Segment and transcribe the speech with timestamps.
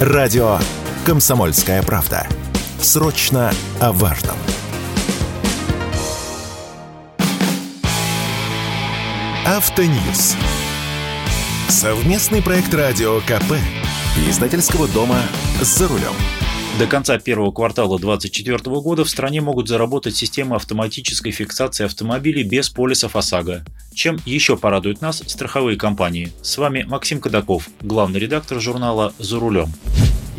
[0.00, 0.58] Радио
[1.04, 2.26] «Комсомольская правда».
[2.80, 4.34] Срочно о важном.
[9.44, 10.36] Автоньюз.
[11.68, 13.58] Совместный проект радио КП.
[14.26, 15.18] Издательского дома
[15.60, 16.14] «За рулем».
[16.78, 22.70] До конца первого квартала 2024 года в стране могут заработать системы автоматической фиксации автомобилей без
[22.70, 23.66] полисов ОСАГО.
[23.92, 26.32] Чем еще порадуют нас страховые компании?
[26.42, 29.72] С вами Максим Кадаков, главный редактор журнала «За рулем».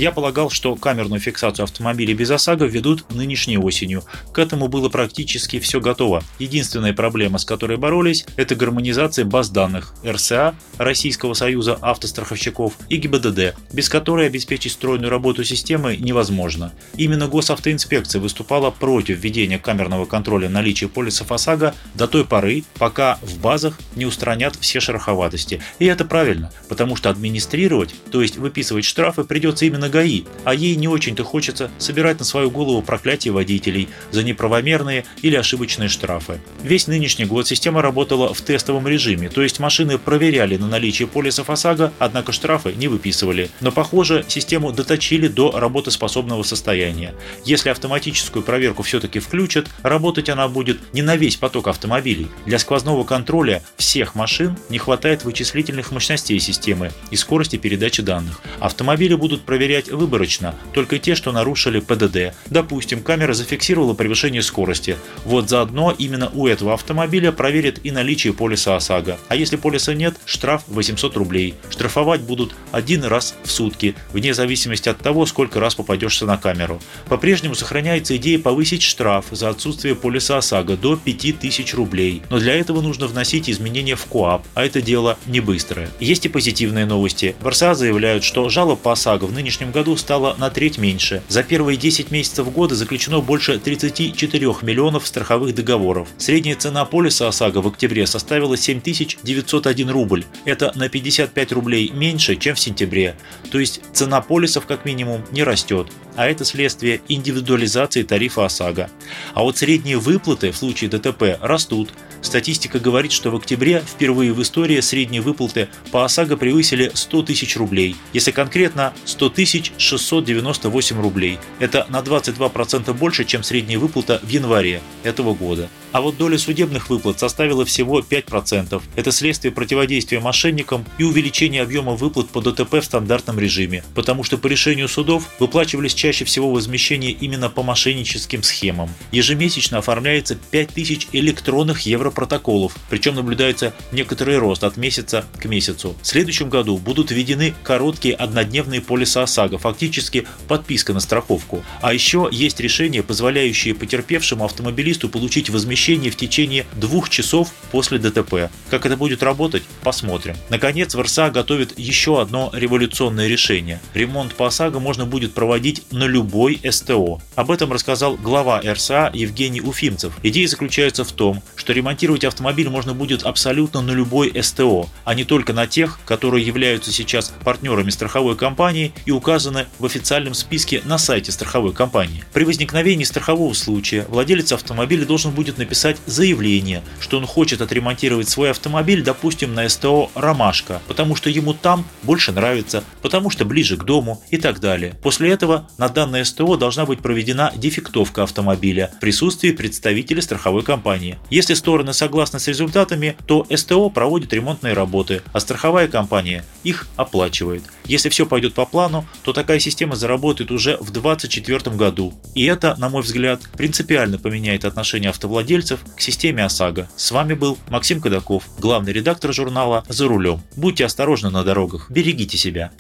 [0.02, 4.04] Я полагал, что камерную фиксацию автомобилей без ОСАГО введут нынешней осенью.
[4.34, 6.24] К этому было практически все готово.
[6.40, 13.54] Единственная проблема, с которой боролись, это гармонизация баз данных РСА, Российского союза автостраховщиков и ГИБДД,
[13.72, 16.74] без которой обеспечить стройную работу системы невозможно.
[16.98, 23.38] Именно госавтоинспекция выступала против введения камерного контроля наличия полисов ОСАГО до той поры, пока в
[23.38, 25.62] базах не устранят все шероховатости.
[25.77, 30.76] И это правильно, потому что администрировать, то есть выписывать штрафы, придется именно ГАИ, а ей
[30.76, 36.41] не очень-то хочется собирать на свою голову проклятие водителей за неправомерные или ошибочные штрафы.
[36.63, 41.49] Весь нынешний год система работала в тестовом режиме, то есть машины проверяли на наличие полисов
[41.49, 43.49] ОСАГО, однако штрафы не выписывали.
[43.60, 47.13] Но, похоже, систему доточили до работоспособного состояния.
[47.46, 52.27] Если автоматическую проверку все-таки включат, работать она будет не на весь поток автомобилей.
[52.46, 58.41] Для сквозного контроля всех машин не хватает вычислительных мощностей системы и скорости передачи данных.
[58.60, 62.35] Автомобили будут проверять проверять выборочно, только те, что нарушили ПДД.
[62.48, 64.97] Допустим, камера зафиксировала превышение скорости.
[65.25, 69.18] Вот заодно именно у этого автомобиля проверят и наличие полиса ОСАГО.
[69.28, 71.56] А если полиса нет, штраф 800 рублей.
[71.69, 76.81] Штрафовать будут один раз в сутки, вне зависимости от того, сколько раз попадешься на камеру.
[77.07, 82.22] По-прежнему сохраняется идея повысить штраф за отсутствие полиса ОСАГО до 5000 рублей.
[82.29, 85.90] Но для этого нужно вносить изменения в КОАП, а это дело не быстрое.
[86.00, 87.35] Есть и позитивные новости.
[87.41, 91.22] В РСА заявляют, что жалоб по ОСАГО в нынешнем году стало на треть меньше.
[91.28, 96.08] За первые 10 месяцев года заключено больше 34 миллионов страховых договоров.
[96.18, 100.25] Средняя цена полиса ОСАГО в октябре составила 7901 рубль.
[100.46, 103.16] Это на 55 рублей меньше, чем в сентябре.
[103.52, 108.90] То есть цена полисов как минимум не растет а это следствие индивидуализации тарифа ОСАГО.
[109.34, 111.90] А вот средние выплаты в случае ДТП растут.
[112.22, 117.58] Статистика говорит, что в октябре впервые в истории средние выплаты по ОСАГО превысили 100 тысяч
[117.58, 117.96] рублей.
[118.14, 121.40] Если конкретно, 100 тысяч 698 рублей.
[121.60, 125.70] Это на 22% больше, чем средняя выплата в январе этого года.
[125.91, 128.81] А вот доля судебных выплат составила всего 5%.
[128.96, 134.38] Это следствие противодействия мошенникам и увеличения объема выплат по ДТП в стандартном режиме, потому что
[134.38, 138.90] по решению судов выплачивались чаще всего возмещения именно по мошенническим схемам.
[139.12, 145.96] Ежемесячно оформляется 5000 электронных европротоколов, причем наблюдается некоторый рост от месяца к месяцу.
[146.01, 151.63] В следующем году будут введены короткие однодневные полиса ОСАГО, фактически подписка на страховку.
[151.81, 157.97] А еще есть решения, позволяющие потерпевшему автомобилисту получить возмещение перемещении в течение двух часов после
[157.97, 158.52] ДТП.
[158.69, 160.36] Как это будет работать, посмотрим.
[160.50, 163.80] Наконец, РСА готовит еще одно революционное решение.
[163.94, 167.19] Ремонт по ОСАГО можно будет проводить на любой СТО.
[167.36, 170.14] Об этом рассказал глава РСА Евгений Уфимцев.
[170.24, 175.24] Идея заключается в том, что ремонтировать автомобиль можно будет абсолютно на любой СТО, а не
[175.24, 180.98] только на тех, которые являются сейчас партнерами страховой компании и указаны в официальном списке на
[180.98, 182.24] сайте страховой компании.
[182.34, 188.28] При возникновении страхового случая владелец автомобиля должен будет написать написать заявление, что он хочет отремонтировать
[188.28, 193.78] свой автомобиль, допустим, на СТО «Ромашка», потому что ему там больше нравится, потому что ближе
[193.78, 194.96] к дому и так далее.
[195.02, 201.18] После этого на данное СТО должна быть проведена дефектовка автомобиля в присутствии представителя страховой компании.
[201.30, 207.64] Если стороны согласны с результатами, то СТО проводит ремонтные работы, а страховая компания их оплачивает.
[207.86, 212.14] Если все пойдет по плану, то такая система заработает уже в 2024 году.
[212.36, 216.90] И это, на мой взгляд, принципиально поменяет отношение автовладельцев владельцев к системе ОСАГО.
[216.96, 220.42] С вами был Максим Кадаков, главный редактор журнала «За рулем».
[220.56, 222.72] Будьте осторожны на дорогах, берегите себя.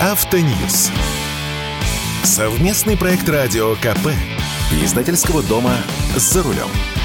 [0.00, 0.90] Автоньюз.
[2.22, 4.08] Совместный проект радио КП.
[4.82, 5.76] Издательского дома
[6.16, 6.95] «За рулем».